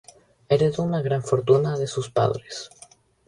[0.49, 2.71] Heredó una gran fortuna de sus padres.